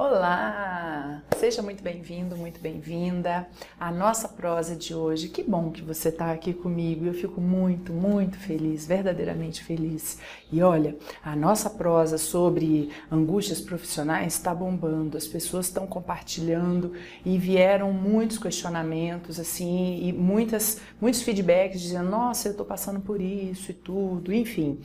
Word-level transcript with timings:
Olá! 0.00 1.24
Seja 1.36 1.60
muito 1.60 1.82
bem-vindo, 1.82 2.36
muito 2.36 2.60
bem-vinda 2.60 3.48
à 3.80 3.90
nossa 3.90 4.28
prosa 4.28 4.76
de 4.76 4.94
hoje. 4.94 5.28
Que 5.28 5.42
bom 5.42 5.72
que 5.72 5.82
você 5.82 6.10
está 6.10 6.30
aqui 6.30 6.54
comigo. 6.54 7.04
Eu 7.04 7.12
fico 7.12 7.40
muito, 7.40 7.92
muito 7.92 8.38
feliz, 8.38 8.86
verdadeiramente 8.86 9.64
feliz. 9.64 10.20
E 10.52 10.62
olha, 10.62 10.96
a 11.20 11.34
nossa 11.34 11.68
prosa 11.68 12.16
sobre 12.16 12.90
angústias 13.10 13.60
profissionais 13.60 14.34
está 14.34 14.54
bombando. 14.54 15.16
As 15.16 15.26
pessoas 15.26 15.66
estão 15.66 15.84
compartilhando 15.84 16.92
e 17.24 17.36
vieram 17.36 17.92
muitos 17.92 18.38
questionamentos, 18.38 19.40
assim, 19.40 19.98
e 20.00 20.12
muitas, 20.12 20.80
muitos 21.00 21.22
feedbacks 21.22 21.80
dizendo: 21.80 22.08
Nossa, 22.08 22.46
eu 22.46 22.52
estou 22.52 22.64
passando 22.64 23.00
por 23.00 23.20
isso 23.20 23.72
e 23.72 23.74
tudo, 23.74 24.32
enfim. 24.32 24.78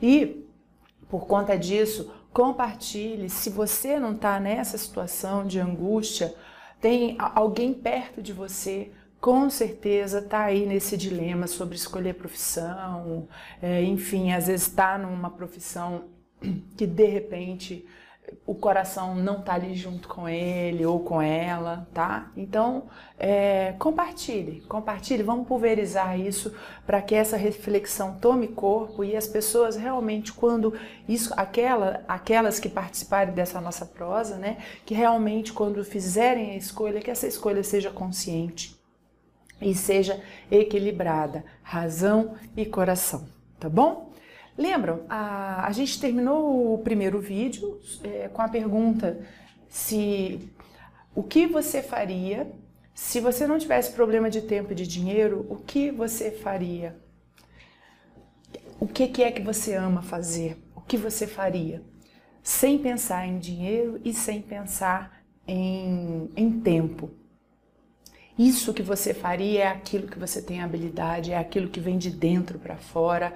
E 0.00 0.43
por 1.14 1.28
conta 1.28 1.56
disso, 1.56 2.12
compartilhe. 2.32 3.30
Se 3.30 3.48
você 3.48 4.00
não 4.00 4.14
está 4.14 4.40
nessa 4.40 4.76
situação 4.76 5.46
de 5.46 5.60
angústia, 5.60 6.34
tem 6.80 7.16
alguém 7.20 7.72
perto 7.72 8.20
de 8.20 8.32
você, 8.32 8.90
com 9.20 9.48
certeza 9.48 10.18
está 10.18 10.42
aí 10.42 10.66
nesse 10.66 10.96
dilema 10.96 11.46
sobre 11.46 11.76
escolher 11.76 12.14
profissão, 12.14 13.28
é, 13.62 13.80
enfim, 13.84 14.32
às 14.32 14.48
vezes 14.48 14.66
está 14.66 14.98
numa 14.98 15.30
profissão 15.30 16.06
que 16.76 16.84
de 16.84 17.06
repente 17.06 17.86
o 18.46 18.54
coração 18.54 19.14
não 19.14 19.40
tá 19.40 19.54
ali 19.54 19.74
junto 19.74 20.06
com 20.08 20.28
ele 20.28 20.84
ou 20.84 21.00
com 21.00 21.20
ela, 21.20 21.86
tá? 21.94 22.30
Então, 22.36 22.84
é, 23.18 23.74
compartilhe, 23.78 24.60
compartilhe, 24.62 25.22
vamos 25.22 25.46
pulverizar 25.46 26.18
isso 26.18 26.54
para 26.86 27.00
que 27.00 27.14
essa 27.14 27.36
reflexão 27.36 28.18
tome 28.18 28.48
corpo 28.48 29.02
e 29.02 29.16
as 29.16 29.26
pessoas 29.26 29.76
realmente, 29.76 30.32
quando 30.32 30.74
isso, 31.08 31.32
aquela, 31.36 32.04
aquelas 32.06 32.60
que 32.60 32.68
participarem 32.68 33.34
dessa 33.34 33.60
nossa 33.60 33.86
prosa, 33.86 34.36
né, 34.36 34.58
que 34.84 34.94
realmente 34.94 35.52
quando 35.52 35.82
fizerem 35.84 36.52
a 36.52 36.56
escolha, 36.56 37.00
que 37.00 37.10
essa 37.10 37.26
escolha 37.26 37.62
seja 37.62 37.90
consciente 37.90 38.78
e 39.60 39.74
seja 39.74 40.20
equilibrada, 40.50 41.44
razão 41.62 42.34
e 42.56 42.66
coração, 42.66 43.26
tá 43.58 43.68
bom? 43.68 44.13
Lembram? 44.56 45.04
A, 45.08 45.66
a 45.66 45.72
gente 45.72 46.00
terminou 46.00 46.74
o 46.74 46.78
primeiro 46.78 47.20
vídeo 47.20 47.80
é, 48.02 48.28
com 48.28 48.42
a 48.42 48.48
pergunta 48.48 49.20
se 49.68 50.52
o 51.14 51.22
que 51.22 51.46
você 51.46 51.82
faria 51.82 52.50
se 52.94 53.18
você 53.18 53.44
não 53.44 53.58
tivesse 53.58 53.90
problema 53.90 54.30
de 54.30 54.40
tempo 54.40 54.70
e 54.70 54.74
de 54.74 54.86
dinheiro, 54.86 55.44
o 55.50 55.56
que 55.56 55.90
você 55.90 56.30
faria? 56.30 56.96
O 58.78 58.86
que, 58.86 59.08
que 59.08 59.22
é 59.24 59.32
que 59.32 59.42
você 59.42 59.74
ama 59.74 60.00
fazer? 60.00 60.56
O 60.76 60.80
que 60.80 60.96
você 60.96 61.26
faria? 61.26 61.82
Sem 62.40 62.78
pensar 62.78 63.26
em 63.26 63.38
dinheiro 63.38 64.00
e 64.04 64.14
sem 64.14 64.40
pensar 64.40 65.24
em, 65.46 66.30
em 66.36 66.60
tempo. 66.60 67.10
Isso 68.38 68.72
que 68.72 68.82
você 68.82 69.12
faria 69.12 69.64
é 69.64 69.66
aquilo 69.66 70.06
que 70.06 70.18
você 70.18 70.40
tem 70.40 70.62
habilidade, 70.62 71.32
é 71.32 71.38
aquilo 71.38 71.68
que 71.68 71.80
vem 71.80 71.98
de 71.98 72.10
dentro 72.10 72.60
para 72.60 72.76
fora, 72.76 73.34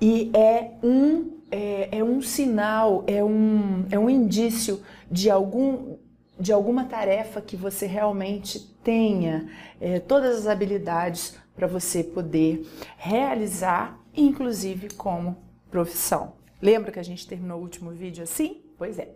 e 0.00 0.30
é 0.34 0.72
um, 0.82 1.38
é, 1.50 1.98
é, 1.98 2.04
um 2.04 2.20
sinal, 2.20 3.04
é 3.06 3.22
um, 3.24 3.86
é 3.90 3.98
um 3.98 4.10
indício 4.10 4.82
de, 5.10 5.30
algum, 5.30 5.96
de 6.38 6.52
alguma 6.52 6.84
tarefa 6.84 7.40
que 7.40 7.56
você 7.56 7.86
realmente 7.86 8.60
tenha 8.82 9.48
é, 9.80 9.98
todas 9.98 10.38
as 10.38 10.46
habilidades 10.46 11.36
para 11.54 11.66
você 11.66 12.04
poder 12.04 12.68
realizar, 12.98 13.98
inclusive 14.14 14.92
como 14.94 15.38
profissão. 15.70 16.34
Lembra 16.60 16.92
que 16.92 16.98
a 16.98 17.04
gente 17.04 17.26
terminou 17.26 17.58
o 17.58 17.62
último 17.62 17.90
vídeo 17.90 18.22
assim? 18.22 18.62
Pois 18.78 18.98
é. 18.98 19.10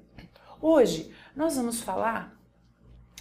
Hoje 0.61 1.11
nós 1.37 1.57
vamos 1.57 1.81
falar 1.81 2.39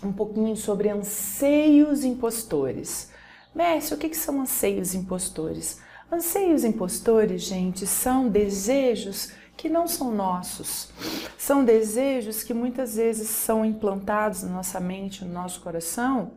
um 0.03 0.13
pouquinho 0.13 0.55
sobre 0.55 0.89
anseios 0.89 2.03
impostores. 2.03 3.11
Messi, 3.53 3.93
o 3.93 3.97
que, 3.97 4.09
que 4.09 4.17
são 4.17 4.41
anseios 4.41 4.93
impostores? 4.93 5.81
Anseios 6.11 6.63
impostores, 6.63 7.43
gente, 7.43 7.85
são 7.85 8.29
desejos 8.29 9.31
que 9.55 9.69
não 9.69 9.87
são 9.87 10.11
nossos. 10.11 10.89
São 11.37 11.63
desejos 11.63 12.41
que 12.41 12.53
muitas 12.53 12.95
vezes 12.95 13.29
são 13.29 13.63
implantados 13.63 14.41
na 14.41 14.49
nossa 14.49 14.79
mente, 14.79 15.23
no 15.23 15.31
nosso 15.31 15.61
coração, 15.61 16.31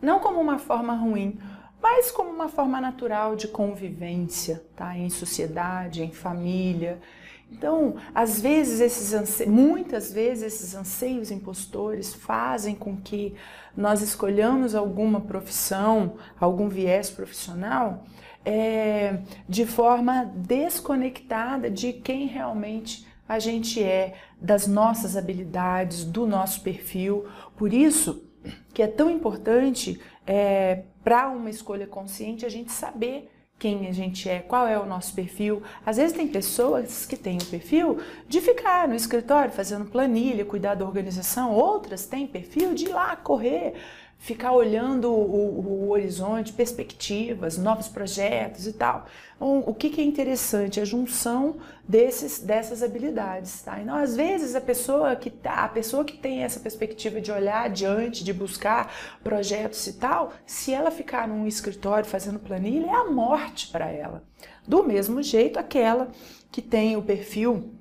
não 0.00 0.18
como 0.18 0.40
uma 0.40 0.58
forma 0.58 0.94
ruim, 0.94 1.38
mas 1.80 2.10
como 2.10 2.30
uma 2.30 2.48
forma 2.48 2.80
natural 2.80 3.36
de 3.36 3.46
convivência, 3.46 4.64
tá? 4.74 4.96
Em 4.96 5.08
sociedade, 5.08 6.02
em 6.02 6.10
família. 6.10 7.00
Então, 7.50 7.96
às 8.14 8.40
vezes 8.40 8.80
esses 8.80 9.12
anse... 9.12 9.46
muitas 9.46 10.12
vezes 10.12 10.54
esses 10.54 10.74
anseios 10.74 11.30
impostores 11.30 12.14
fazem 12.14 12.74
com 12.74 12.96
que 12.96 13.34
nós 13.76 14.00
escolhamos 14.00 14.74
alguma 14.74 15.20
profissão, 15.20 16.14
algum 16.40 16.68
viés 16.68 17.10
profissional 17.10 18.04
é, 18.44 19.18
de 19.48 19.66
forma 19.66 20.24
desconectada 20.34 21.70
de 21.70 21.92
quem 21.92 22.26
realmente 22.26 23.06
a 23.28 23.38
gente 23.38 23.82
é, 23.82 24.14
das 24.40 24.66
nossas 24.66 25.16
habilidades, 25.16 26.04
do 26.04 26.26
nosso 26.26 26.60
perfil. 26.60 27.26
Por 27.56 27.72
isso 27.72 28.24
que 28.74 28.82
é 28.82 28.86
tão 28.86 29.10
importante 29.10 30.00
é, 30.26 30.82
para 31.02 31.28
uma 31.28 31.50
escolha 31.50 31.86
consciente 31.86 32.44
a 32.44 32.48
gente 32.48 32.72
saber 32.72 33.30
quem 33.58 33.86
a 33.86 33.92
gente 33.92 34.28
é, 34.28 34.40
qual 34.40 34.66
é 34.66 34.76
o 34.76 34.84
nosso 34.84 35.14
perfil. 35.14 35.62
Às 35.86 35.96
vezes 35.96 36.16
tem 36.16 36.26
pessoas 36.26 37.06
que 37.06 37.16
têm 37.16 37.38
o 37.38 37.44
perfil 37.44 38.00
de 38.28 38.40
ficar 38.40 38.88
no 38.88 38.94
escritório 38.96 39.52
fazendo 39.52 39.88
planilha, 39.88 40.44
cuidar 40.44 40.74
da 40.74 40.84
organização, 40.84 41.52
outras 41.52 42.04
têm 42.04 42.26
perfil 42.26 42.74
de 42.74 42.86
ir 42.86 42.88
lá 42.88 43.14
correr 43.14 43.74
ficar 44.22 44.52
olhando 44.52 45.10
o, 45.10 45.86
o, 45.86 45.90
horizonte, 45.90 46.52
perspectivas, 46.52 47.58
novos 47.58 47.88
projetos 47.88 48.68
e 48.68 48.72
tal. 48.72 49.06
Então, 49.34 49.64
o 49.66 49.74
que, 49.74 49.90
que, 49.90 50.00
é 50.00 50.04
interessante? 50.04 50.78
A 50.78 50.84
junção 50.84 51.56
desses, 51.86 52.38
dessas 52.38 52.84
habilidades. 52.84 53.62
Tá? 53.62 53.80
Então, 53.80 53.96
às 53.96 54.14
vezes, 54.14 54.54
a 54.54 54.60
pessoa, 54.60 55.16
que 55.16 55.28
tá, 55.28 55.64
a 55.64 55.68
pessoa 55.68 56.04
que 56.04 56.16
tem 56.16 56.44
essa 56.44 56.60
perspectiva 56.60 57.20
de 57.20 57.32
olhar 57.32 57.64
adiante, 57.64 58.22
de 58.22 58.32
buscar 58.32 58.94
projetos 59.24 59.84
e 59.88 59.94
tal, 59.94 60.32
se 60.46 60.72
ela 60.72 60.92
ficar 60.92 61.26
num 61.26 61.44
escritório 61.44 62.08
fazendo 62.08 62.38
planilha, 62.38 62.86
é 62.86 62.94
a 62.94 63.10
morte 63.10 63.72
para 63.72 63.90
ela. 63.90 64.22
Do 64.64 64.84
mesmo 64.84 65.20
jeito, 65.20 65.58
aquela 65.58 66.12
que 66.52 66.62
tem 66.62 66.96
o 66.96 67.02
perfil 67.02 67.74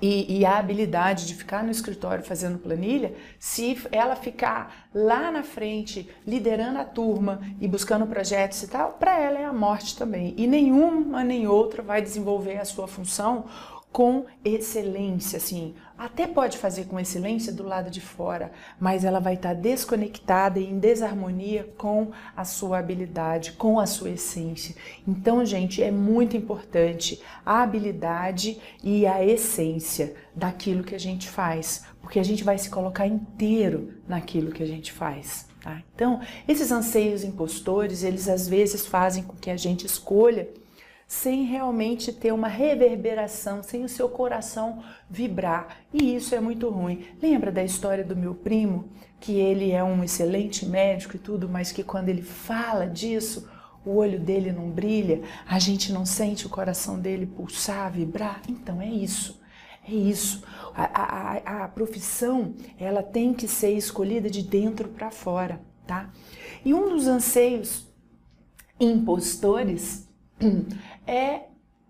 e, 0.00 0.38
e, 0.38 0.44
a 0.44 0.58
habilidade 0.58 1.26
de 1.26 1.34
ficar 1.34 1.62
no 1.62 1.70
escritório 1.70 2.24
fazendo 2.24 2.58
planilha, 2.58 3.14
se 3.38 3.78
ela 3.90 4.16
ficar 4.16 4.88
lá 4.94 5.30
na 5.30 5.42
frente 5.42 6.08
liderando 6.26 6.78
a 6.78 6.84
turma 6.84 7.40
e 7.60 7.68
buscando 7.68 8.06
projetos 8.06 8.62
e 8.62 8.68
tal, 8.68 8.92
para 8.92 9.18
ela 9.18 9.38
é 9.38 9.44
a 9.44 9.52
morte 9.52 9.96
também. 9.96 10.34
E 10.36 10.46
nenhuma 10.46 11.22
nem 11.22 11.46
outra 11.46 11.82
vai 11.82 12.00
desenvolver 12.00 12.58
a 12.58 12.64
sua 12.64 12.88
função 12.88 13.44
com 13.92 14.24
excelência, 14.42 15.36
assim. 15.36 15.74
Até 15.96 16.26
pode 16.26 16.56
fazer 16.58 16.86
com 16.86 16.98
excelência 16.98 17.52
do 17.52 17.62
lado 17.62 17.90
de 17.90 18.00
fora, 18.00 18.50
mas 18.80 19.04
ela 19.04 19.20
vai 19.20 19.34
estar 19.34 19.54
desconectada 19.54 20.58
e 20.58 20.64
em 20.64 20.78
desarmonia 20.78 21.72
com 21.76 22.10
a 22.34 22.44
sua 22.44 22.78
habilidade, 22.78 23.52
com 23.52 23.78
a 23.78 23.86
sua 23.86 24.10
essência. 24.10 24.74
Então, 25.06 25.44
gente, 25.44 25.82
é 25.82 25.90
muito 25.90 26.36
importante 26.36 27.22
a 27.44 27.62
habilidade 27.62 28.58
e 28.82 29.06
a 29.06 29.24
essência 29.24 30.14
daquilo 30.34 30.82
que 30.82 30.94
a 30.94 31.00
gente 31.00 31.28
faz, 31.28 31.84
porque 32.00 32.18
a 32.18 32.24
gente 32.24 32.42
vai 32.42 32.58
se 32.58 32.70
colocar 32.70 33.06
inteiro 33.06 33.92
naquilo 34.08 34.50
que 34.50 34.62
a 34.62 34.66
gente 34.66 34.90
faz. 34.90 35.46
Tá? 35.60 35.80
Então, 35.94 36.20
esses 36.48 36.72
anseios 36.72 37.22
impostores, 37.22 38.02
eles 38.02 38.26
às 38.28 38.48
vezes 38.48 38.86
fazem 38.86 39.22
com 39.22 39.36
que 39.36 39.50
a 39.50 39.56
gente 39.56 39.86
escolha 39.86 40.48
sem 41.12 41.44
realmente 41.44 42.10
ter 42.10 42.32
uma 42.32 42.48
reverberação, 42.48 43.62
sem 43.62 43.84
o 43.84 43.88
seu 43.88 44.08
coração 44.08 44.82
vibrar. 45.10 45.76
E 45.92 46.16
isso 46.16 46.34
é 46.34 46.40
muito 46.40 46.70
ruim. 46.70 47.04
Lembra 47.20 47.52
da 47.52 47.62
história 47.62 48.02
do 48.02 48.16
meu 48.16 48.34
primo, 48.34 48.88
que 49.20 49.32
ele 49.32 49.72
é 49.72 49.84
um 49.84 50.02
excelente 50.02 50.64
médico 50.64 51.16
e 51.16 51.18
tudo, 51.18 51.50
mas 51.50 51.70
que 51.70 51.84
quando 51.84 52.08
ele 52.08 52.22
fala 52.22 52.86
disso, 52.86 53.46
o 53.84 53.94
olho 53.96 54.18
dele 54.18 54.52
não 54.52 54.70
brilha, 54.70 55.20
a 55.46 55.58
gente 55.58 55.92
não 55.92 56.06
sente 56.06 56.46
o 56.46 56.50
coração 56.50 56.98
dele 56.98 57.26
pulsar, 57.26 57.92
vibrar? 57.92 58.40
Então 58.48 58.80
é 58.80 58.88
isso. 58.88 59.38
É 59.86 59.92
isso. 59.92 60.42
A, 60.74 60.84
a, 60.84 61.64
a 61.64 61.68
profissão 61.68 62.54
ela 62.80 63.02
tem 63.02 63.34
que 63.34 63.46
ser 63.46 63.72
escolhida 63.72 64.30
de 64.30 64.42
dentro 64.42 64.88
para 64.88 65.10
fora, 65.10 65.60
tá? 65.86 66.10
E 66.64 66.72
um 66.72 66.88
dos 66.88 67.06
anseios 67.06 67.86
impostores 68.80 70.10
é 71.06 71.42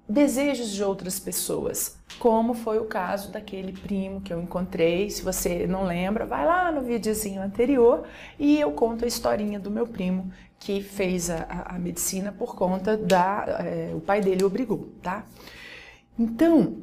desejos 0.08 0.70
de 0.70 0.82
outras 0.82 1.18
pessoas, 1.18 1.96
como 2.18 2.54
foi 2.54 2.78
o 2.78 2.84
caso 2.84 3.30
daquele 3.30 3.72
primo 3.72 4.20
que 4.20 4.32
eu 4.32 4.40
encontrei. 4.40 5.08
Se 5.10 5.22
você 5.22 5.66
não 5.66 5.84
lembra, 5.84 6.26
vai 6.26 6.44
lá 6.44 6.70
no 6.70 6.82
videozinho 6.82 7.40
anterior 7.40 8.04
e 8.38 8.60
eu 8.60 8.72
conto 8.72 9.04
a 9.04 9.08
historinha 9.08 9.58
do 9.58 9.70
meu 9.70 9.86
primo 9.86 10.30
que 10.58 10.82
fez 10.82 11.28
a, 11.30 11.64
a, 11.66 11.78
medicina 11.78 12.30
por 12.30 12.54
conta 12.54 12.96
da. 12.96 13.46
É, 13.60 13.92
o 13.94 14.00
pai 14.00 14.20
dele 14.20 14.44
obrigou, 14.44 14.92
tá? 15.02 15.24
Então, 16.16 16.76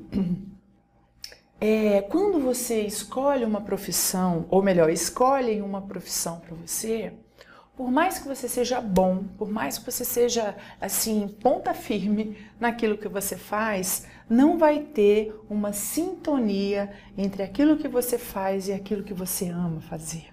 é, 1.61 2.01
quando 2.09 2.39
você 2.39 2.81
escolhe 2.81 3.45
uma 3.45 3.61
profissão, 3.61 4.45
ou 4.49 4.61
melhor, 4.61 4.89
escolhem 4.89 5.61
uma 5.61 5.81
profissão 5.81 6.39
para 6.39 6.55
você, 6.55 7.13
por 7.79 7.89
mais 7.89 8.19
que 8.19 8.27
você 8.27 8.49
seja 8.49 8.81
bom, 8.81 9.23
por 9.37 9.49
mais 9.49 9.77
que 9.77 9.89
você 9.89 10.03
seja 10.03 10.53
assim, 10.81 11.29
ponta 11.41 11.73
firme 11.73 12.35
naquilo 12.59 12.97
que 12.97 13.07
você 13.07 13.37
faz, 13.37 14.05
não 14.29 14.57
vai 14.57 14.81
ter 14.81 15.33
uma 15.49 15.71
sintonia 15.71 16.91
entre 17.17 17.41
aquilo 17.41 17.77
que 17.77 17.87
você 17.87 18.17
faz 18.17 18.67
e 18.67 18.73
aquilo 18.73 19.01
que 19.01 19.13
você 19.13 19.47
ama 19.47 19.79
fazer. 19.79 20.25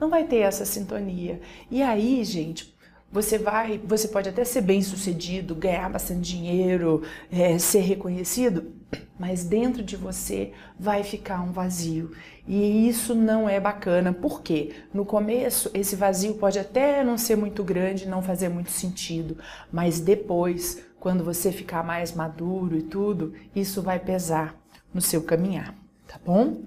Não 0.00 0.08
vai 0.08 0.24
ter 0.24 0.38
essa 0.38 0.64
sintonia. 0.64 1.42
E 1.70 1.82
aí, 1.82 2.24
gente, 2.24 2.74
você 3.12 3.36
vai, 3.36 3.76
você 3.84 4.08
pode 4.08 4.30
até 4.30 4.42
ser 4.42 4.62
bem 4.62 4.80
sucedido, 4.80 5.54
ganhar 5.54 5.90
bastante 5.90 6.22
dinheiro, 6.22 7.02
é, 7.30 7.58
ser 7.58 7.80
reconhecido, 7.80 8.72
mas 9.18 9.44
dentro 9.44 9.82
de 9.82 9.96
você 9.96 10.52
vai 10.78 11.02
ficar 11.02 11.42
um 11.42 11.52
vazio. 11.52 12.12
E 12.46 12.88
isso 12.88 13.14
não 13.14 13.48
é 13.48 13.58
bacana, 13.58 14.12
porque 14.12 14.74
no 14.94 15.04
começo 15.04 15.70
esse 15.74 15.96
vazio 15.96 16.34
pode 16.34 16.58
até 16.58 17.02
não 17.02 17.18
ser 17.18 17.36
muito 17.36 17.62
grande, 17.64 18.08
não 18.08 18.22
fazer 18.22 18.48
muito 18.48 18.70
sentido, 18.70 19.36
mas 19.72 20.00
depois, 20.00 20.82
quando 21.00 21.24
você 21.24 21.52
ficar 21.52 21.84
mais 21.84 22.12
maduro 22.12 22.76
e 22.76 22.82
tudo, 22.82 23.34
isso 23.54 23.82
vai 23.82 23.98
pesar 23.98 24.54
no 24.94 25.00
seu 25.00 25.22
caminhar, 25.22 25.74
tá 26.06 26.18
bom? 26.24 26.62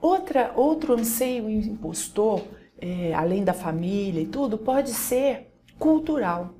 Outra, 0.00 0.52
outro 0.54 0.94
anseio 0.94 1.48
impostor, 1.48 2.42
é, 2.80 3.14
além 3.14 3.44
da 3.44 3.52
família 3.52 4.20
e 4.20 4.26
tudo, 4.26 4.58
pode 4.58 4.90
ser 4.90 5.52
cultural. 5.78 6.54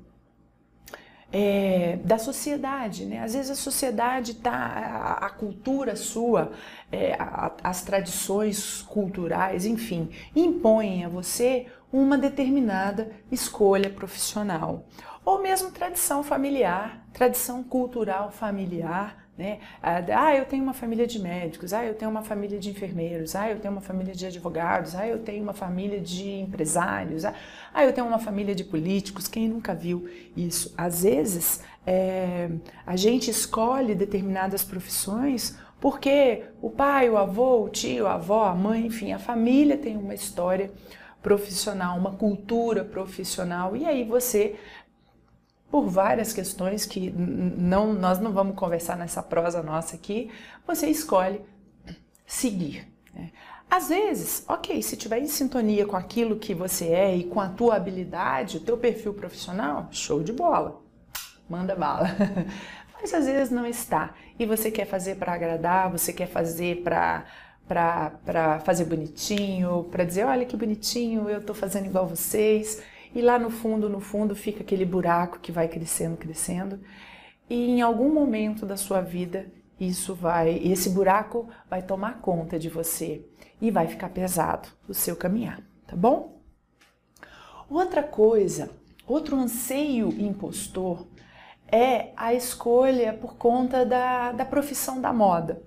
É, 1.35 1.97
da 2.03 2.19
sociedade, 2.19 3.05
né? 3.05 3.23
Às 3.23 3.33
vezes 3.33 3.49
a 3.49 3.55
sociedade 3.55 4.35
tá, 4.35 4.53
a, 4.53 5.25
a 5.25 5.29
cultura 5.31 5.95
sua, 5.95 6.51
é, 6.91 7.15
a, 7.15 7.51
as 7.63 7.81
tradições 7.81 8.83
culturais, 8.83 9.65
enfim, 9.65 10.09
impõem 10.35 11.03
a 11.03 11.09
você 11.09 11.65
uma 11.91 12.19
determinada 12.19 13.11
escolha 13.31 13.89
profissional, 13.89 14.85
ou 15.25 15.41
mesmo 15.41 15.71
tradição 15.71 16.23
familiar, 16.23 17.03
tradição 17.13 17.63
cultural 17.63 18.29
familiar, 18.31 19.22
né? 19.37 19.59
Ah, 19.81 20.35
eu 20.35 20.45
tenho 20.45 20.63
uma 20.63 20.73
família 20.73 21.07
de 21.07 21.19
médicos, 21.19 21.73
ah, 21.73 21.83
eu 21.83 21.95
tenho 21.95 22.11
uma 22.11 22.21
família 22.21 22.59
de 22.59 22.69
enfermeiros, 22.69 23.35
ah, 23.35 23.49
eu 23.49 23.59
tenho 23.59 23.73
uma 23.73 23.81
família 23.81 24.13
de 24.13 24.25
advogados, 24.25 24.95
ah, 24.95 25.07
eu 25.07 25.19
tenho 25.19 25.41
uma 25.41 25.53
família 25.53 25.99
de 25.99 26.29
empresários, 26.41 27.25
ah, 27.25 27.33
eu 27.83 27.91
tenho 27.91 28.05
uma 28.05 28.19
família 28.19 28.53
de 28.53 28.63
políticos. 28.63 29.27
Quem 29.27 29.49
nunca 29.49 29.73
viu 29.73 30.07
isso? 30.37 30.73
Às 30.77 31.03
vezes 31.03 31.61
é, 31.85 32.49
a 32.85 32.95
gente 32.95 33.29
escolhe 33.29 33.95
determinadas 33.95 34.63
profissões 34.63 35.57
porque 35.81 36.45
o 36.61 36.69
pai, 36.69 37.09
o 37.09 37.17
avô, 37.17 37.63
o 37.65 37.69
tio, 37.69 38.07
a 38.07 38.13
avó, 38.13 38.45
a 38.45 38.55
mãe, 38.55 38.85
enfim, 38.85 39.11
a 39.11 39.19
família 39.19 39.77
tem 39.77 39.97
uma 39.97 40.13
história 40.13 40.71
profissional, 41.21 41.97
uma 41.97 42.11
cultura 42.11 42.85
profissional, 42.85 43.75
e 43.75 43.85
aí 43.85 44.03
você 44.03 44.55
por 45.73 45.87
várias 45.87 46.31
questões 46.31 46.85
que 46.85 47.09
não, 47.09 47.93
nós 47.93 48.19
não 48.19 48.31
vamos 48.31 48.55
conversar 48.55 48.95
nessa 48.95 49.23
prosa 49.23 49.63
nossa 49.63 49.95
aqui, 49.95 50.29
você 50.67 50.85
escolhe 50.85 51.41
seguir. 52.27 52.87
Né? 53.11 53.31
Às 53.67 53.89
vezes, 53.89 54.45
ok, 54.47 54.83
se 54.83 54.95
tiver 54.95 55.17
em 55.17 55.25
sintonia 55.25 55.87
com 55.87 55.97
aquilo 55.97 56.37
que 56.37 56.53
você 56.53 56.89
é 56.89 57.15
e 57.15 57.23
com 57.23 57.41
a 57.41 57.49
tua 57.49 57.73
habilidade, 57.75 58.57
o 58.57 58.59
teu 58.59 58.77
perfil 58.77 59.15
profissional, 59.15 59.87
show 59.89 60.21
de 60.21 60.31
bola, 60.31 60.79
manda 61.49 61.75
bala. 61.75 62.07
Mas 63.01 63.11
às 63.11 63.25
vezes 63.25 63.49
não 63.49 63.65
está 63.65 64.13
e 64.37 64.45
você 64.45 64.69
quer 64.69 64.85
fazer 64.85 65.15
para 65.15 65.33
agradar, 65.33 65.89
você 65.89 66.13
quer 66.13 66.27
fazer 66.27 66.83
para 66.83 67.25
para 67.67 68.59
fazer 68.59 68.85
bonitinho, 68.85 69.87
para 69.89 70.03
dizer, 70.03 70.25
olha 70.25 70.45
que 70.45 70.55
bonitinho, 70.55 71.27
eu 71.29 71.39
estou 71.39 71.55
fazendo 71.55 71.87
igual 71.87 72.05
vocês 72.05 72.83
e 73.13 73.21
lá 73.21 73.37
no 73.37 73.49
fundo, 73.49 73.89
no 73.89 73.99
fundo, 73.99 74.35
fica 74.35 74.61
aquele 74.61 74.85
buraco 74.85 75.39
que 75.39 75.51
vai 75.51 75.67
crescendo, 75.67 76.17
crescendo. 76.17 76.79
E 77.49 77.69
em 77.69 77.81
algum 77.81 78.11
momento 78.11 78.65
da 78.65 78.75
sua 78.75 79.01
vida, 79.01 79.45
isso 79.79 80.15
vai, 80.15 80.57
esse 80.63 80.89
buraco 80.89 81.47
vai 81.69 81.81
tomar 81.81 82.19
conta 82.21 82.57
de 82.57 82.69
você 82.69 83.25
e 83.61 83.69
vai 83.69 83.87
ficar 83.87 84.09
pesado 84.09 84.69
o 84.87 84.93
seu 84.93 85.15
caminhar, 85.15 85.61
tá 85.85 85.95
bom? 85.95 86.41
Outra 87.69 88.03
coisa, 88.03 88.69
outro 89.05 89.35
anseio 89.35 90.09
impostor 90.19 91.07
é 91.71 92.11
a 92.15 92.33
escolha 92.33 93.13
por 93.13 93.35
conta 93.35 93.85
da, 93.85 94.31
da 94.31 94.45
profissão 94.45 95.01
da 95.01 95.11
moda. 95.11 95.61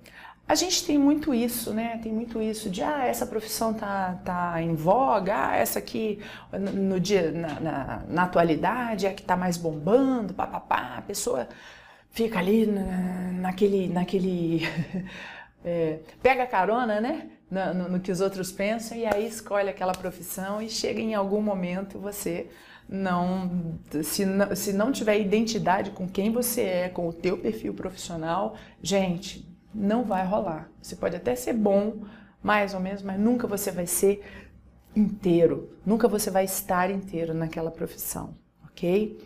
A 0.47 0.55
gente 0.55 0.85
tem 0.85 0.97
muito 0.97 1.33
isso, 1.33 1.73
né? 1.73 1.99
Tem 2.01 2.11
muito 2.11 2.41
isso 2.41 2.69
de 2.69 2.81
ah, 2.81 3.03
essa 3.05 3.25
profissão 3.25 3.73
tá, 3.73 4.17
tá 4.23 4.61
em 4.61 4.75
voga, 4.75 5.49
ah, 5.49 5.55
essa 5.57 5.79
aqui 5.79 6.19
no 6.73 6.99
dia, 7.01 7.31
na, 7.31 7.59
na, 7.59 8.03
na 8.07 8.23
atualidade 8.23 9.05
é 9.05 9.09
a 9.09 9.13
que 9.13 9.23
tá 9.23 9.35
mais 9.35 9.57
bombando, 9.57 10.33
papapá, 10.33 10.95
a 10.97 11.01
pessoa 11.01 11.49
fica 12.11 12.39
ali 12.39 12.65
na, 12.65 13.31
naquele. 13.41 13.89
naquele 13.89 14.61
é, 15.65 15.99
pega 16.23 16.47
carona, 16.47 17.01
né? 17.01 17.29
No, 17.51 17.73
no, 17.73 17.89
no 17.89 17.99
que 17.99 18.11
os 18.11 18.21
outros 18.21 18.51
pensam 18.51 18.97
e 18.97 19.05
aí 19.05 19.27
escolhe 19.27 19.69
aquela 19.69 19.93
profissão 19.93 20.61
e 20.61 20.69
chega 20.69 20.99
em 20.99 21.15
algum 21.15 21.41
momento 21.41 21.97
você 21.97 22.47
não 22.89 23.79
se, 24.03 24.25
não 24.25 24.55
se 24.55 24.73
não 24.73 24.91
tiver 24.91 25.19
identidade 25.19 25.91
com 25.91 26.07
quem 26.07 26.31
você 26.31 26.61
é, 26.61 26.89
com 26.89 27.07
o 27.07 27.13
teu 27.13 27.37
perfil 27.37 27.73
profissional, 27.73 28.55
gente, 28.81 29.46
não 29.77 30.03
vai 30.03 30.25
rolar. 30.25 30.69
Você 30.81 30.95
pode 30.95 31.15
até 31.15 31.35
ser 31.35 31.53
bom, 31.53 32.01
mais 32.41 32.73
ou 32.73 32.79
menos, 32.79 33.03
mas 33.03 33.19
nunca 33.19 33.45
você 33.45 33.69
vai 33.69 33.85
ser 33.85 34.23
inteiro, 34.95 35.69
nunca 35.85 36.07
você 36.07 36.31
vai 36.31 36.45
estar 36.45 36.89
inteiro 36.89 37.33
naquela 37.33 37.69
profissão, 37.69 38.35
ok? 38.65 39.19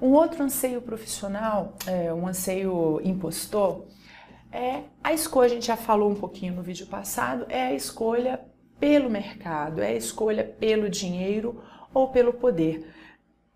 Um 0.00 0.12
outro 0.12 0.42
anseio 0.44 0.80
profissional, 0.80 1.74
é, 1.86 2.12
um 2.14 2.26
anseio 2.26 3.00
impostor, 3.04 3.84
é 4.52 4.84
a 5.02 5.12
escolha, 5.12 5.46
a 5.46 5.54
gente 5.54 5.66
já 5.66 5.76
falou 5.76 6.10
um 6.10 6.14
pouquinho 6.14 6.54
no 6.54 6.62
vídeo 6.62 6.86
passado, 6.86 7.44
é 7.48 7.66
a 7.66 7.74
escolha 7.74 8.40
pelo 8.78 9.10
mercado, 9.10 9.82
é 9.82 9.88
a 9.88 9.96
escolha 9.96 10.44
pelo 10.44 10.88
dinheiro 10.88 11.62
ou 11.92 12.08
pelo 12.08 12.32
poder. 12.32 12.88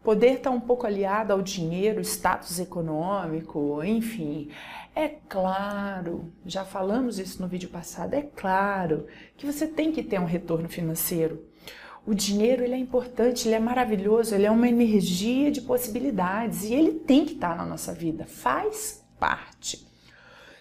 Poder 0.04 0.34
está 0.34 0.50
um 0.50 0.60
pouco 0.60 0.86
aliado 0.86 1.32
ao 1.32 1.40
dinheiro, 1.40 2.02
status 2.02 2.58
econômico, 2.58 3.82
enfim. 3.82 4.50
É 4.94 5.08
claro, 5.08 6.30
já 6.44 6.62
falamos 6.62 7.18
isso 7.18 7.40
no 7.40 7.48
vídeo 7.48 7.70
passado, 7.70 8.12
é 8.12 8.20
claro 8.20 9.06
que 9.34 9.46
você 9.46 9.66
tem 9.66 9.90
que 9.90 10.02
ter 10.02 10.20
um 10.20 10.26
retorno 10.26 10.68
financeiro. 10.68 11.42
O 12.06 12.12
dinheiro 12.12 12.62
ele 12.62 12.74
é 12.74 12.78
importante, 12.78 13.48
ele 13.48 13.54
é 13.54 13.58
maravilhoso, 13.58 14.34
ele 14.34 14.44
é 14.44 14.50
uma 14.50 14.68
energia 14.68 15.50
de 15.50 15.62
possibilidades 15.62 16.64
e 16.64 16.74
ele 16.74 16.92
tem 16.92 17.24
que 17.24 17.32
estar 17.32 17.56
na 17.56 17.64
nossa 17.64 17.94
vida, 17.94 18.26
faz 18.26 19.02
parte. 19.18 19.86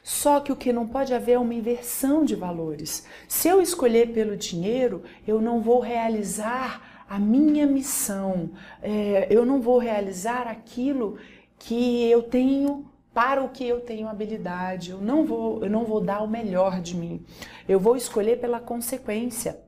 Só 0.01 0.39
que 0.39 0.53
o 0.53 0.55
que 0.55 0.71
não 0.71 0.87
pode 0.87 1.13
haver 1.13 1.33
é 1.33 1.39
uma 1.39 1.53
inversão 1.53 2.23
de 2.23 2.33
valores. 2.33 3.05
Se 3.27 3.49
eu 3.49 3.61
escolher 3.61 4.13
pelo 4.13 4.37
dinheiro, 4.37 5.03
eu 5.27 5.41
não 5.41 5.61
vou 5.61 5.81
realizar 5.81 6.92
a 7.13 7.19
minha 7.19 7.67
missão, 7.67 8.49
é, 8.81 9.27
eu 9.29 9.45
não 9.45 9.61
vou 9.61 9.77
realizar 9.77 10.47
aquilo 10.47 11.19
que 11.59 12.09
eu 12.09 12.23
tenho 12.23 12.91
para 13.13 13.43
o 13.43 13.49
que 13.49 13.63
eu 13.67 13.81
tenho 13.81 14.07
habilidade, 14.07 14.89
eu 14.89 14.97
não 14.99 15.23
vou, 15.23 15.63
eu 15.63 15.69
não 15.69 15.85
vou 15.85 16.01
dar 16.01 16.23
o 16.23 16.27
melhor 16.27 16.81
de 16.81 16.95
mim. 16.97 17.23
Eu 17.69 17.79
vou 17.79 17.95
escolher 17.95 18.41
pela 18.41 18.59
consequência 18.59 19.61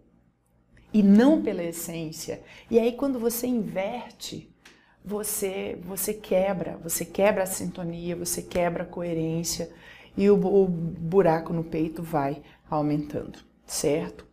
e 0.92 1.04
não 1.04 1.44
pela 1.44 1.64
essência. 1.64 2.42
E 2.72 2.80
aí 2.80 2.94
quando 2.94 3.20
você 3.20 3.46
inverte, 3.46 4.52
você 5.04 5.78
você 5.86 6.16
quebra, 6.16 6.80
você 6.82 7.06
quebra 7.06 7.44
a 7.44 7.46
sintonia, 7.46 8.16
você 8.16 8.42
quebra 8.42 8.82
a 8.82 8.88
coerência 8.88 9.70
e 10.18 10.28
o, 10.32 10.34
o 10.34 10.68
buraco 10.68 11.54
no 11.54 11.64
peito 11.64 12.02
vai 12.02 12.42
aumentando, 12.68 13.38
certo? 13.68 14.25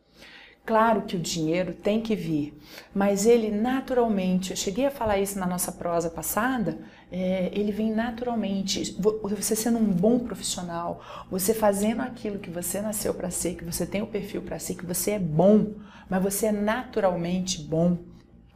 Claro 0.65 1.03
que 1.03 1.17
o 1.17 1.19
dinheiro 1.19 1.75
tem 1.75 2.01
que 2.01 2.15
vir, 2.15 2.57
mas 2.95 3.27
ele 3.27 3.51
naturalmente, 3.51 4.53
eu 4.53 4.57
cheguei 4.57 4.87
a 4.87 4.93
falar 4.93 5.19
isso 5.19 5.37
na 5.37 5.45
nossa 5.45 5.73
prosa 5.73 6.09
passada, 6.09 6.79
é, 7.11 7.51
ele 7.53 7.73
vem 7.73 7.93
naturalmente. 7.93 8.97
Você 9.25 9.57
sendo 9.57 9.79
um 9.79 9.93
bom 9.93 10.21
profissional, 10.21 11.03
você 11.29 11.53
fazendo 11.53 12.03
aquilo 12.03 12.39
que 12.39 12.49
você 12.49 12.81
nasceu 12.81 13.13
para 13.13 13.29
ser, 13.29 13.57
que 13.57 13.65
você 13.65 13.85
tem 13.85 14.03
o 14.03 14.07
perfil 14.07 14.43
para 14.43 14.59
ser, 14.61 14.77
que 14.77 14.87
você 14.87 15.13
é 15.13 15.19
bom, 15.19 15.75
mas 16.09 16.23
você 16.23 16.47
é 16.47 16.53
naturalmente 16.53 17.61
bom. 17.61 17.99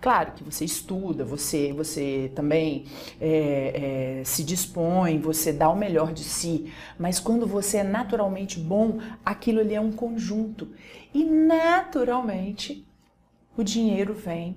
Claro 0.00 0.32
que 0.32 0.44
você 0.44 0.64
estuda, 0.64 1.24
você, 1.24 1.72
você 1.72 2.30
também 2.34 2.84
é, 3.20 4.20
é, 4.20 4.24
se 4.24 4.44
dispõe, 4.44 5.18
você 5.18 5.52
dá 5.52 5.68
o 5.68 5.76
melhor 5.76 6.12
de 6.12 6.22
si, 6.22 6.72
mas 6.98 7.18
quando 7.18 7.46
você 7.46 7.78
é 7.78 7.82
naturalmente 7.82 8.60
bom, 8.60 9.00
aquilo 9.24 9.60
ali 9.60 9.74
é 9.74 9.80
um 9.80 9.90
conjunto 9.90 10.68
e 11.12 11.24
naturalmente 11.24 12.86
o 13.56 13.64
dinheiro 13.64 14.14
vem 14.14 14.56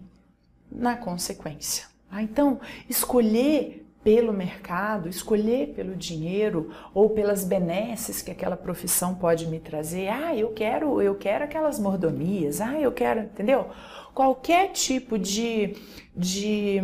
na 0.71 0.95
consequência. 0.95 1.87
Ah, 2.11 2.21
então, 2.21 2.59
escolher 2.89 3.88
pelo 4.09 4.33
mercado, 4.33 5.07
escolher 5.07 5.67
pelo 5.75 5.95
dinheiro 5.95 6.71
ou 6.95 7.11
pelas 7.11 7.43
benesses 7.43 8.23
que 8.23 8.31
aquela 8.31 8.57
profissão 8.57 9.13
pode 9.13 9.45
me 9.45 9.59
trazer. 9.59 10.07
Ah, 10.07 10.35
eu 10.35 10.49
quero, 10.49 10.99
eu 10.99 11.13
quero 11.13 11.43
aquelas 11.43 11.77
mordomias. 11.77 12.59
Ah, 12.59 12.81
eu 12.81 12.91
quero, 12.91 13.19
entendeu? 13.19 13.67
Qualquer 14.11 14.71
tipo 14.71 15.15
de 15.15 15.75
de, 16.15 16.81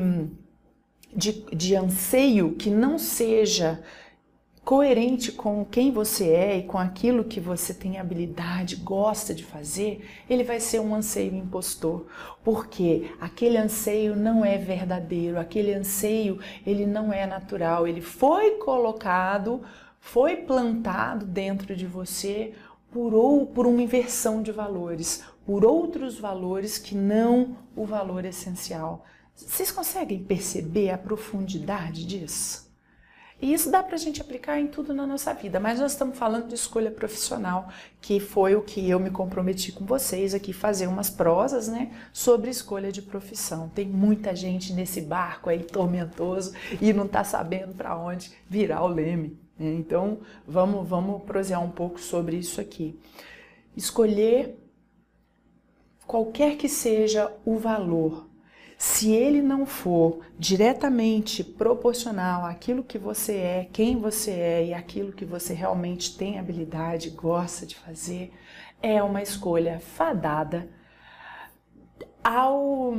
de, 1.16 1.32
de 1.52 1.76
anseio 1.76 2.54
que 2.54 2.70
não 2.70 3.00
seja 3.00 3.84
coerente 4.66 5.32
com 5.32 5.64
quem 5.64 5.92
você 5.92 6.28
é 6.28 6.58
e 6.58 6.64
com 6.64 6.80
aquilo 6.80 7.24
que 7.24 7.40
você 7.40 7.72
tem 7.72 8.00
habilidade, 8.00 8.78
gosta 8.78 9.32
de 9.32 9.46
fazer, 9.46 10.04
ele 10.28 10.44
vai 10.44 10.60
ser 10.60 10.80
um 10.80 10.96
anseio 10.96 11.36
impostor, 11.36 12.08
porque 12.44 13.12
aquele 13.22 13.58
anseio 13.58 14.16
não 14.16 14.44
é 14.44 14.58
verdadeiro, 14.58 15.40
aquele 15.40 15.72
anseio 15.72 16.40
ele 16.66 16.88
não 16.88 17.14
é 17.14 17.28
natural, 17.28 17.88
ele 17.88 18.02
foi 18.02 18.58
colocado, 18.58 19.62
foi 20.00 20.38
plantado 20.38 21.28
dentro 21.28 21.76
de 21.76 21.86
você 21.86 22.54
por 22.92 23.14
ou 23.14 23.46
por 23.46 23.68
uma 23.68 23.84
inversão 23.84 24.42
de 24.42 24.52
valores, 24.52 25.24
por 25.46 25.64
outros 25.64 26.18
valores 26.18 26.80
que 26.80 26.96
não 26.96 27.56
o 27.76 27.86
valor 27.86 28.26
essencial. 28.26 29.06
Vocês 29.36 29.70
conseguem 29.70 30.24
perceber 30.24 30.90
a 30.90 30.98
profundidade 30.98 32.04
disso? 32.04 32.65
E 33.42 33.54
isso 33.54 33.70
dá 33.70 33.84
para 33.84 33.96
a 33.96 34.00
gente 34.00 34.22
aplicar 34.22 34.60
em 34.60 34.68
tudo 34.68 34.94
na 34.94 35.06
nossa 35.06 35.34
vida, 35.34 35.60
mas 35.60 35.80
nós 35.80 35.92
estamos 35.92 36.18
falando 36.18 36.48
de 36.48 36.56
escolha 36.56 36.90
profissional, 36.90 37.68
que 38.00 38.20
foi 38.20 38.56
o 38.56 38.62
que 38.62 38.90
eu 38.90 38.98
me 38.98 39.10
comprometi 39.10 39.74
com 39.74 39.86
vocês 39.86 40.34
aqui, 40.34 40.54
fazer 40.54 40.88
umas 40.88 41.10
prosas 41.10 41.68
né, 41.68 41.92
sobre 42.14 42.50
escolha 42.50 42.92
de 42.92 43.02
profissão. 43.02 43.68
Tem 43.70 43.86
muita 43.86 44.34
gente 44.34 44.72
nesse 44.72 45.02
barco 45.02 45.50
aí 45.50 45.64
tormentoso 45.64 46.54
e 46.82 46.94
não 46.94 47.06
está 47.06 47.24
sabendo 47.26 47.74
para 47.74 47.98
onde 47.98 48.32
virar 48.50 48.84
o 48.84 48.88
leme. 48.88 49.38
Né? 49.60 49.74
Então 49.74 50.20
vamos, 50.48 50.88
vamos 50.88 51.24
prosear 51.24 51.62
um 51.62 51.72
pouco 51.72 52.00
sobre 52.00 52.38
isso 52.38 52.62
aqui. 52.62 52.98
Escolher 53.76 54.58
qualquer 56.08 56.56
que 56.56 56.70
seja 56.70 57.32
o 57.44 57.58
valor 57.58 58.28
se 58.78 59.12
ele 59.12 59.42
não 59.42 59.66
for 59.66 60.20
diretamente 60.38 61.44
proporcional 61.44 62.46
àquilo 62.46 62.84
que 62.84 62.98
você 62.98 63.36
é, 63.36 63.70
quem 63.72 63.98
você 63.98 64.32
é 64.32 64.66
e 64.66 64.74
aquilo 64.74 65.14
que 65.14 65.26
você 65.26 65.54
realmente 65.54 66.18
tem 66.18 66.38
habilidade, 66.38 67.10
gosta 67.10 67.66
de 67.66 67.76
fazer, 67.76 68.34
é 68.82 69.02
uma 69.02 69.22
escolha 69.22 69.80
fadada 69.80 70.70
ao, 72.24 72.94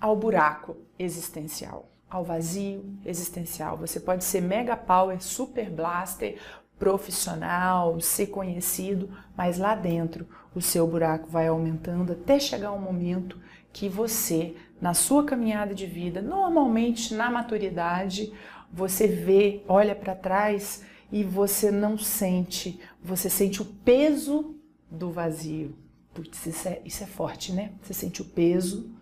ao 0.00 0.16
buraco 0.16 0.76
existencial, 0.98 1.90
ao 2.08 2.24
vazio 2.24 2.96
existencial. 3.04 3.76
Você 3.78 3.98
pode 3.98 4.22
ser 4.24 4.40
mega 4.40 4.76
power, 4.76 5.20
super 5.20 5.70
blaster, 5.70 6.38
profissional, 6.78 8.00
ser 8.00 8.28
conhecido, 8.28 9.10
mas 9.36 9.58
lá 9.58 9.74
dentro 9.74 10.26
o 10.54 10.60
seu 10.60 10.86
buraco 10.86 11.28
vai 11.28 11.48
aumentando 11.48 12.12
até 12.12 12.38
chegar 12.38 12.72
um 12.72 12.80
momento 12.80 13.38
que 13.72 13.88
você, 13.88 14.56
na 14.80 14.94
sua 14.94 15.24
caminhada 15.24 15.74
de 15.74 15.86
vida, 15.86 16.20
normalmente 16.20 17.14
na 17.14 17.30
maturidade, 17.30 18.32
você 18.72 19.06
vê, 19.06 19.62
olha 19.68 19.94
para 19.94 20.14
trás 20.14 20.84
e 21.10 21.24
você 21.24 21.70
não 21.70 21.98
sente, 21.98 22.80
você 23.02 23.28
sente 23.28 23.62
o 23.62 23.64
peso 23.64 24.56
do 24.90 25.10
vazio. 25.10 25.76
Putz, 26.14 26.46
isso 26.46 26.68
é, 26.68 26.82
isso 26.84 27.04
é 27.04 27.06
forte, 27.06 27.52
né? 27.52 27.72
Você 27.82 27.94
sente 27.94 28.22
o 28.22 28.24
peso 28.24 28.94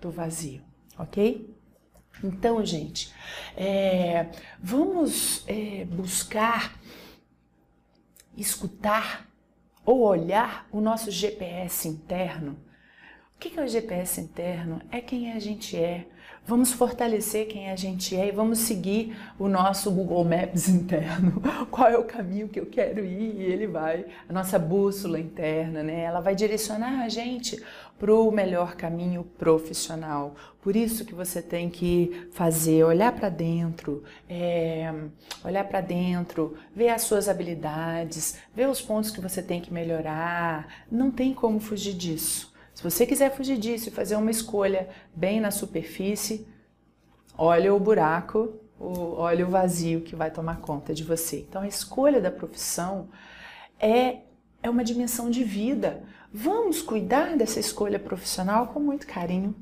do 0.00 0.10
vazio, 0.10 0.62
ok? 0.98 1.54
Então, 2.22 2.64
gente, 2.64 3.12
é, 3.56 4.30
vamos 4.60 5.44
é, 5.46 5.84
buscar 5.84 6.78
escutar 8.36 9.28
ou 9.84 10.00
olhar 10.00 10.66
o 10.72 10.80
nosso 10.80 11.10
GPS 11.10 11.88
interno 11.88 12.56
o 13.36 13.38
que 13.38 13.58
é 13.58 13.62
o 13.62 13.68
GPS 13.68 14.20
interno? 14.20 14.80
É 14.90 15.00
quem 15.00 15.32
a 15.32 15.38
gente 15.38 15.76
é. 15.76 16.06
Vamos 16.46 16.72
fortalecer 16.72 17.46
quem 17.46 17.70
a 17.70 17.76
gente 17.76 18.14
é 18.14 18.28
e 18.28 18.30
vamos 18.30 18.58
seguir 18.58 19.16
o 19.38 19.48
nosso 19.48 19.90
Google 19.90 20.24
Maps 20.24 20.68
interno. 20.70 21.42
Qual 21.70 21.88
é 21.88 21.96
o 21.96 22.04
caminho 22.04 22.48
que 22.48 22.60
eu 22.60 22.66
quero 22.66 23.04
ir? 23.04 23.40
E 23.40 23.42
ele 23.44 23.66
vai, 23.66 24.04
a 24.28 24.32
nossa 24.32 24.58
bússola 24.58 25.18
interna, 25.18 25.82
né? 25.82 26.02
Ela 26.02 26.20
vai 26.20 26.34
direcionar 26.34 27.02
a 27.02 27.08
gente 27.08 27.62
para 27.98 28.14
o 28.14 28.30
melhor 28.30 28.74
caminho 28.76 29.24
profissional. 29.38 30.34
Por 30.60 30.76
isso 30.76 31.04
que 31.04 31.14
você 31.14 31.40
tem 31.40 31.70
que 31.70 32.28
fazer, 32.32 32.84
olhar 32.84 33.12
para 33.12 33.30
dentro, 33.30 34.04
é, 34.28 34.92
olhar 35.42 35.64
para 35.64 35.80
dentro, 35.80 36.56
ver 36.74 36.90
as 36.90 37.02
suas 37.02 37.28
habilidades, 37.28 38.38
ver 38.54 38.68
os 38.68 38.82
pontos 38.82 39.10
que 39.10 39.20
você 39.20 39.42
tem 39.42 39.60
que 39.62 39.72
melhorar. 39.72 40.84
Não 40.90 41.10
tem 41.10 41.32
como 41.32 41.58
fugir 41.58 41.94
disso. 41.94 42.53
Se 42.74 42.82
você 42.82 43.06
quiser 43.06 43.34
fugir 43.34 43.56
disso 43.56 43.88
e 43.88 43.92
fazer 43.92 44.16
uma 44.16 44.30
escolha 44.30 44.88
bem 45.14 45.40
na 45.40 45.52
superfície, 45.52 46.46
olha 47.38 47.72
o 47.72 47.78
buraco, 47.78 48.52
olha 48.78 49.46
o 49.46 49.50
vazio 49.50 50.00
que 50.00 50.16
vai 50.16 50.30
tomar 50.30 50.60
conta 50.60 50.92
de 50.92 51.04
você. 51.04 51.46
Então, 51.48 51.62
a 51.62 51.68
escolha 51.68 52.20
da 52.20 52.32
profissão 52.32 53.08
é, 53.78 54.18
é 54.60 54.68
uma 54.68 54.82
dimensão 54.82 55.30
de 55.30 55.44
vida. 55.44 56.02
Vamos 56.32 56.82
cuidar 56.82 57.36
dessa 57.36 57.60
escolha 57.60 57.98
profissional 57.98 58.66
com 58.66 58.80
muito 58.80 59.06
carinho, 59.06 59.54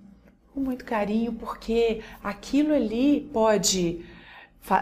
com 0.55 0.61
muito 0.61 0.85
carinho, 0.87 1.35
porque 1.35 2.01
aquilo 2.25 2.73
ali 2.73 3.29
pode 3.31 4.07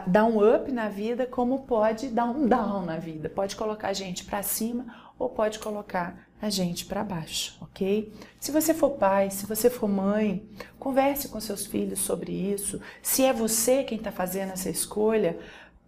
dar 0.06 0.24
um 0.24 0.38
up 0.54 0.70
na 0.70 0.88
vida, 0.88 1.26
como 1.26 1.60
pode 1.60 2.08
dar 2.08 2.26
um 2.26 2.46
down 2.46 2.84
na 2.84 2.96
vida. 2.96 3.28
Pode 3.28 3.56
colocar 3.56 3.88
a 3.88 3.92
gente 3.92 4.24
para 4.24 4.40
cima 4.42 5.09
ou 5.20 5.28
pode 5.28 5.58
colocar 5.58 6.26
a 6.40 6.48
gente 6.48 6.86
para 6.86 7.04
baixo, 7.04 7.58
ok? 7.60 8.10
Se 8.40 8.50
você 8.50 8.72
for 8.72 8.92
pai, 8.92 9.30
se 9.30 9.44
você 9.44 9.68
for 9.68 9.86
mãe, 9.86 10.42
converse 10.78 11.28
com 11.28 11.38
seus 11.38 11.66
filhos 11.66 11.98
sobre 11.98 12.32
isso. 12.32 12.80
Se 13.02 13.22
é 13.24 13.32
você 13.32 13.84
quem 13.84 13.98
está 13.98 14.10
fazendo 14.10 14.52
essa 14.52 14.70
escolha, 14.70 15.38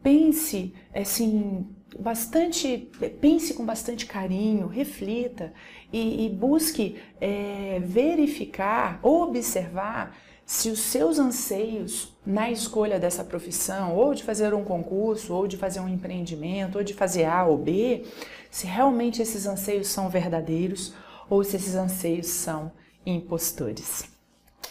pense 0.03 0.75
assim 0.95 1.67
bastante, 1.99 2.91
pense 3.19 3.55
com 3.55 3.65
bastante 3.65 4.05
carinho, 4.05 4.67
reflita 4.67 5.53
e, 5.91 6.27
e 6.27 6.29
busque 6.29 7.01
é, 7.19 7.81
verificar, 7.83 9.01
observar 9.03 10.15
se 10.45 10.69
os 10.69 10.81
seus 10.81 11.19
anseios 11.19 12.15
na 12.27 12.51
escolha 12.51 12.99
dessa 12.99 13.25
profissão, 13.25 13.97
ou 13.97 14.13
de 14.13 14.23
fazer 14.23 14.53
um 14.53 14.65
concurso, 14.65 15.33
ou 15.33 15.47
de 15.47 15.57
fazer 15.57 15.81
um 15.81 15.89
empreendimento, 15.89 16.77
ou 16.77 16.85
de 16.85 16.93
fazer 16.93 17.25
A 17.25 17.47
ou 17.47 17.57
B, 17.57 18.05
se 18.53 18.67
realmente 18.67 19.23
esses 19.23 19.47
anseios 19.47 19.89
são 19.89 20.11
verdadeiros 20.11 20.95
ou 21.29 21.43
se 21.43 21.57
esses 21.57 21.75
anseios 21.75 22.27
são 22.27 22.71
impostores. 23.05 24.05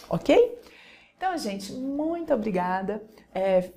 Ok? 0.08 0.56
Então, 1.16 1.36
gente, 1.36 1.72
muito 1.72 2.32
obrigada. 2.32 3.02
É, 3.34 3.72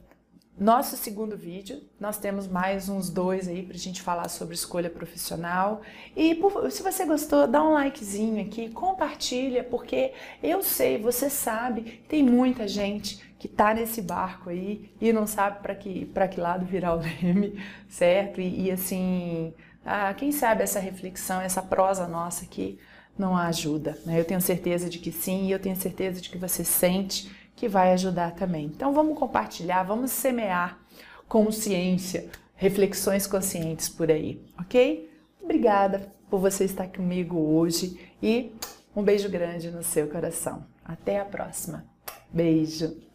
nosso 0.58 0.96
segundo 0.96 1.36
vídeo, 1.36 1.82
nós 2.00 2.18
temos 2.18 2.48
mais 2.48 2.88
uns 2.88 3.10
dois 3.10 3.48
aí 3.48 3.62
para 3.62 3.76
a 3.76 3.80
gente 3.80 4.02
falar 4.02 4.30
sobre 4.30 4.56
escolha 4.56 4.90
profissional. 4.90 5.82
E 6.16 6.34
por, 6.36 6.72
se 6.72 6.82
você 6.82 7.06
gostou, 7.06 7.46
dá 7.46 7.62
um 7.62 7.74
likezinho 7.74 8.42
aqui, 8.42 8.70
compartilha, 8.70 9.66
porque 9.66 10.14
eu 10.42 10.64
sei, 10.64 10.98
você 10.98 11.30
sabe, 11.30 12.04
tem 12.08 12.24
muita 12.24 12.70
gente 12.70 13.22
que 13.38 13.48
está 13.48 13.74
nesse 13.74 14.02
barco 14.02 14.50
aí 14.50 14.90
e 15.02 15.12
não 15.12 15.28
sabe 15.28 15.60
para 15.62 15.76
que, 15.76 16.10
que 16.32 16.40
lado 16.40 16.66
virar 16.66 16.96
o 16.96 17.02
leme, 17.22 17.62
certo? 17.90 18.40
E, 18.40 18.68
e 18.68 18.72
assim, 18.72 19.54
ah, 19.86 20.14
quem 20.14 20.32
sabe 20.32 20.64
essa 20.64 20.80
reflexão, 20.80 21.42
essa 21.42 21.62
prosa 21.62 22.08
nossa 22.08 22.46
aqui 22.46 22.80
não 23.18 23.36
ajuda. 23.36 23.98
Né? 24.06 24.20
Eu 24.20 24.26
tenho 24.26 24.40
certeza 24.40 24.90
de 24.90 25.00
que 25.00 25.12
sim, 25.12 25.48
e 25.48 25.52
eu 25.52 25.60
tenho 25.60 25.76
certeza 25.76 26.22
de 26.22 26.30
que 26.30 26.38
você 26.38 26.64
sente 26.64 27.30
que 27.56 27.68
vai 27.68 27.94
ajudar 27.94 28.32
também. 28.32 28.66
Então 28.66 28.94
vamos 28.94 29.18
compartilhar, 29.18 29.84
vamos 29.84 30.12
semear 30.12 30.80
consciência, 31.28 32.30
reflexões 32.56 33.26
conscientes 33.26 33.90
por 33.90 34.12
aí, 34.12 34.42
ok? 34.60 35.10
Obrigada 35.42 36.12
por 36.30 36.40
você 36.40 36.66
estar 36.66 36.88
comigo 36.88 37.38
hoje 37.38 38.00
e 38.22 38.52
um 38.96 39.04
beijo 39.04 39.30
grande 39.30 39.72
no 39.72 39.84
seu 39.84 40.08
coração. 40.08 40.66
Até 40.84 41.20
a 41.20 41.26
próxima. 41.26 41.86
Beijo! 42.32 43.06